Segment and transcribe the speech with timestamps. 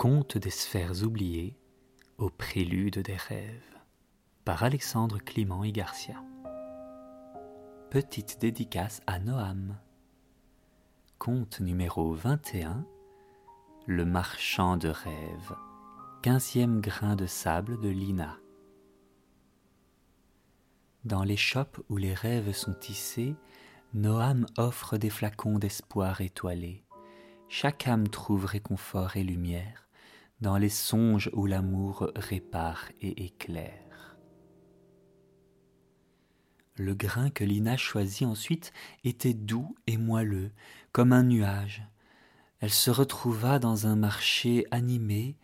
[0.00, 1.58] Conte des sphères oubliées
[2.16, 3.76] au prélude des rêves
[4.46, 6.24] par Alexandre Clément et Garcia.
[7.90, 9.76] Petite dédicace à Noam.
[11.18, 12.86] Conte numéro 21
[13.84, 15.54] Le marchand de rêves.
[16.22, 18.38] Quinzième grain de sable de Lina.
[21.04, 23.36] Dans l'échoppe où les rêves sont tissés,
[23.92, 26.86] Noam offre des flacons d'espoir étoilés.
[27.50, 29.89] Chaque âme trouve réconfort et lumière
[30.40, 34.16] dans les songes où l'amour répare et éclaire.
[36.76, 38.72] Le grain que Lina choisit ensuite
[39.04, 40.50] était doux et moelleux,
[40.92, 41.86] comme un nuage.
[42.60, 45.36] Elle se retrouva dans un marché animé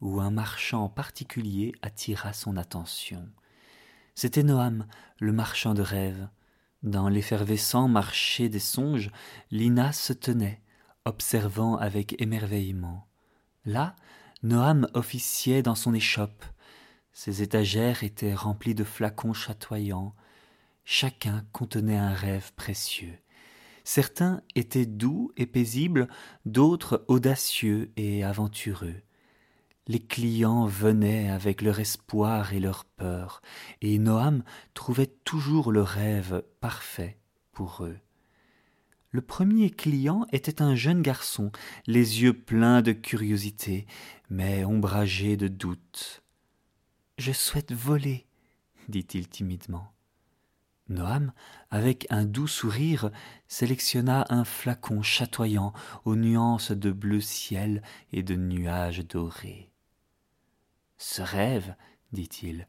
[0.00, 3.28] où un marchand particulier attira son attention.
[4.14, 4.86] C'était Noam,
[5.18, 6.28] le marchand de rêves.
[6.84, 9.10] Dans l'effervescent marché des songes,
[9.50, 10.62] Lina se tenait,
[11.04, 13.08] observant avec émerveillement.
[13.64, 13.96] Là,
[14.44, 16.44] Noam officiait dans son échoppe.
[17.14, 20.14] Ses étagères étaient remplies de flacons chatoyants.
[20.84, 23.18] Chacun contenait un rêve précieux.
[23.84, 26.08] Certains étaient doux et paisibles,
[26.44, 29.00] d'autres audacieux et aventureux.
[29.86, 33.40] Les clients venaient avec leur espoir et leur peur,
[33.80, 34.42] et Noam
[34.74, 37.16] trouvait toujours le rêve parfait
[37.52, 37.96] pour eux.
[39.14, 41.52] Le premier client était un jeune garçon,
[41.86, 43.86] les yeux pleins de curiosité,
[44.28, 46.24] mais ombragés de doute.
[47.18, 48.26] Je souhaite voler,
[48.88, 49.92] dit-il timidement.
[50.88, 51.32] Noam,
[51.70, 53.12] avec un doux sourire,
[53.46, 55.72] sélectionna un flacon chatoyant
[56.04, 59.70] aux nuances de bleu ciel et de nuages dorés.
[60.98, 61.76] Ce rêve,
[62.10, 62.66] dit-il,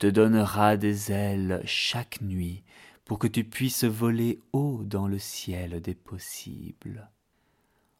[0.00, 2.64] te donnera des ailes chaque nuit
[3.04, 7.10] pour que tu puisses voler haut dans le ciel des possibles.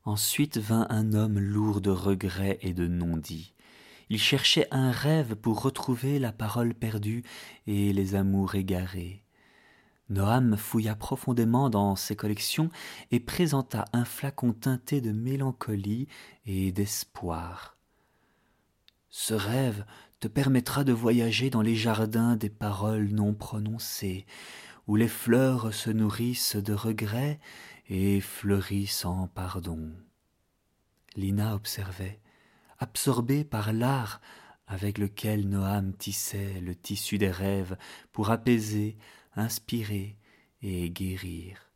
[0.04, 3.54] Ensuite vint un homme lourd de regrets et de non-dits.
[4.10, 7.22] Il cherchait un rêve pour retrouver la parole perdue
[7.66, 9.24] et les amours égarés.
[10.10, 12.68] Noam fouilla profondément dans ses collections
[13.10, 16.08] et présenta un flacon teinté de mélancolie
[16.44, 17.78] et d'espoir.
[19.08, 19.86] Ce rêve
[20.20, 24.26] te permettra de voyager dans les jardins des paroles non prononcées,
[24.86, 27.40] où les fleurs se nourrissent de regrets
[27.88, 29.92] et fleurissent en pardon.
[31.16, 32.20] Lina observait,
[32.78, 34.20] absorbée par l'art
[34.66, 37.76] avec lequel Noam tissait le tissu des rêves
[38.12, 38.96] pour apaiser,
[39.36, 40.16] inspirer
[40.62, 41.70] et guérir.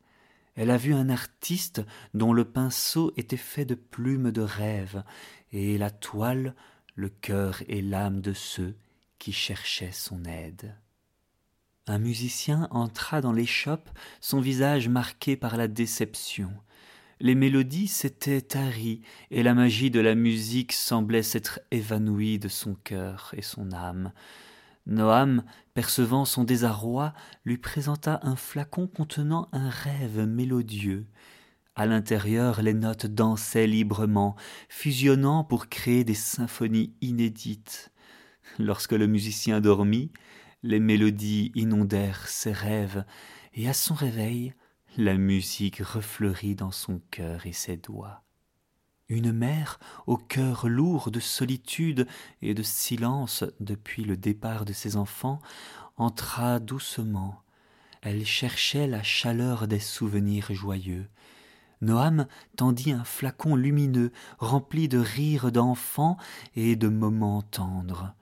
[0.54, 1.82] Elle a vu un artiste
[2.14, 5.04] dont le pinceau était fait de plumes de rêve,
[5.52, 6.54] et la toile
[6.94, 8.74] le cœur et l'âme de ceux
[9.20, 10.74] qui cherchaient son aide.
[11.90, 13.88] Un musicien entra dans l'échoppe,
[14.20, 16.50] son visage marqué par la déception.
[17.18, 19.00] Les mélodies s'étaient taries,
[19.30, 24.12] et la magie de la musique semblait s'être évanouie de son cœur et son âme.
[24.86, 27.14] Noam, percevant son désarroi,
[27.46, 31.06] lui présenta un flacon contenant un rêve mélodieux.
[31.74, 34.36] À l'intérieur, les notes dansaient librement,
[34.68, 37.92] fusionnant pour créer des symphonies inédites.
[38.58, 40.10] Lorsque le musicien dormit,
[40.62, 43.04] les mélodies inondèrent ses rêves,
[43.54, 44.54] et à son réveil,
[44.96, 48.22] la musique refleurit dans son cœur et ses doigts.
[49.08, 52.06] Une mère au cœur lourd de solitude
[52.42, 55.40] et de silence depuis le départ de ses enfants
[55.96, 57.42] entra doucement.
[58.02, 61.08] Elle cherchait la chaleur des souvenirs joyeux.
[61.80, 62.26] Noam
[62.56, 66.16] tendit un flacon lumineux rempli de rires d'enfants
[66.54, 68.14] et de moments tendres.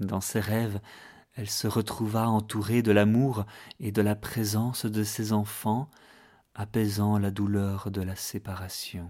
[0.00, 0.80] Dans ses rêves,
[1.38, 3.46] elle se retrouva entourée de l'amour
[3.78, 5.88] et de la présence de ses enfants,
[6.56, 9.08] apaisant la douleur de la séparation.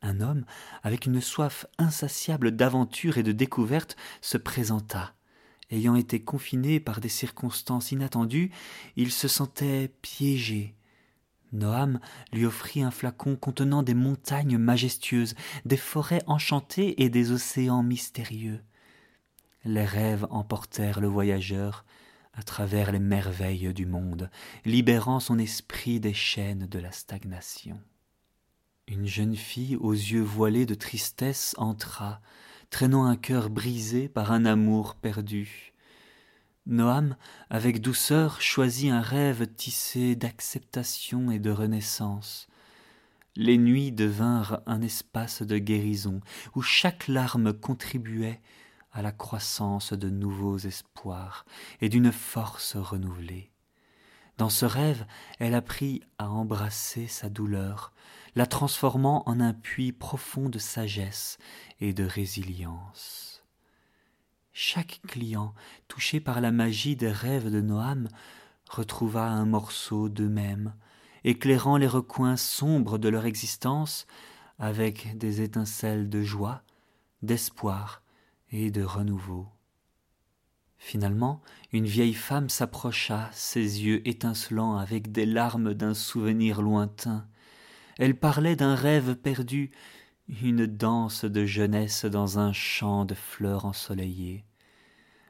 [0.00, 0.46] Un homme,
[0.82, 5.12] avec une soif insatiable d'aventure et de découverte, se présenta.
[5.70, 8.50] Ayant été confiné par des circonstances inattendues,
[8.96, 10.74] il se sentait piégé.
[11.52, 12.00] Noam
[12.32, 15.34] lui offrit un flacon contenant des montagnes majestueuses,
[15.66, 18.62] des forêts enchantées et des océans mystérieux
[19.64, 21.84] les rêves emportèrent le voyageur
[22.34, 24.30] à travers les merveilles du monde,
[24.64, 27.78] libérant son esprit des chaînes de la stagnation.
[28.88, 32.20] Une jeune fille aux yeux voilés de tristesse entra,
[32.70, 35.72] traînant un cœur brisé par un amour perdu.
[36.66, 37.16] Noam,
[37.50, 42.48] avec douceur, choisit un rêve tissé d'acceptation et de renaissance.
[43.34, 46.20] Les nuits devinrent un espace de guérison,
[46.54, 48.40] où chaque larme contribuait
[48.92, 51.44] à la croissance de nouveaux espoirs
[51.80, 53.50] et d'une force renouvelée.
[54.38, 55.06] Dans ce rêve,
[55.38, 57.92] elle apprit à embrasser sa douleur,
[58.34, 61.38] la transformant en un puits profond de sagesse
[61.80, 63.44] et de résilience.
[64.52, 65.54] Chaque client,
[65.88, 68.08] touché par la magie des rêves de Noam,
[68.68, 70.74] retrouva un morceau d'eux-mêmes,
[71.24, 74.06] éclairant les recoins sombres de leur existence
[74.58, 76.62] avec des étincelles de joie,
[77.22, 78.02] d'espoir
[78.52, 79.48] et de renouveau.
[80.78, 81.40] Finalement,
[81.72, 87.26] une vieille femme s'approcha, ses yeux étincelants avec des larmes d'un souvenir lointain.
[87.98, 89.70] Elle parlait d'un rêve perdu,
[90.42, 94.44] une danse de jeunesse dans un champ de fleurs ensoleillées.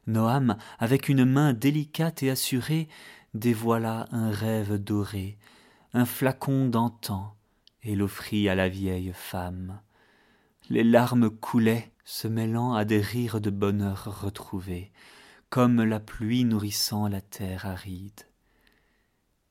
[0.07, 2.89] Noam, avec une main délicate et assurée,
[3.35, 5.39] dévoila un rêve doré,
[5.93, 7.37] un flacon d'antan,
[7.83, 9.81] et l'offrit à la vieille femme.
[10.71, 14.93] Les larmes coulaient, se mêlant à des rires de bonheur retrouvés,
[15.50, 18.26] comme la pluie nourrissant la terre aride.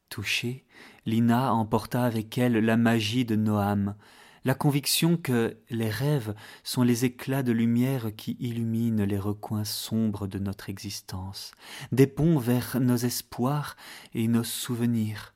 [0.09, 0.65] Touchée,
[1.06, 3.95] Lina emporta avec elle la magie de Noam,
[4.44, 6.33] la conviction que les rêves
[6.63, 11.51] sont les éclats de lumière qui illuminent les recoins sombres de notre existence,
[11.92, 13.75] des ponts vers nos espoirs
[14.13, 15.33] et nos souvenirs.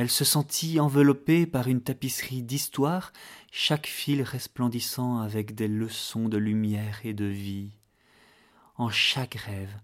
[0.00, 3.12] Elle se sentit enveloppée par une tapisserie d'histoire,
[3.52, 7.72] chaque fil resplendissant avec des leçons de lumière et de vie.
[8.78, 9.76] En chaque rêve,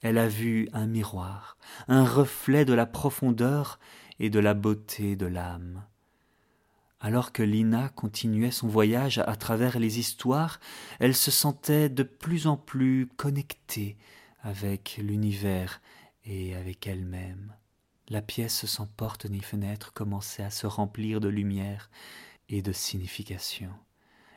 [0.00, 1.58] elle a vu un miroir,
[1.88, 3.78] un reflet de la profondeur
[4.18, 5.84] et de la beauté de l'âme.
[6.98, 10.58] Alors que Lina continuait son voyage à travers les histoires,
[11.00, 13.98] elle se sentait de plus en plus connectée
[14.42, 15.82] avec l'univers
[16.24, 17.52] et avec elle-même.
[18.10, 21.90] La pièce sans porte ni fenêtre commençait à se remplir de lumière
[22.48, 23.70] et de signification.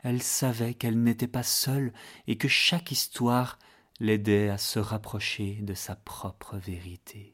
[0.04, 1.92] Elle savait qu'elle n'était pas seule
[2.28, 3.58] et que chaque histoire
[3.98, 7.33] l'aidait à se rapprocher de sa propre vérité.